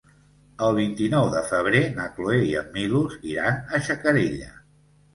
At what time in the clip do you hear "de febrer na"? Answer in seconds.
1.35-2.07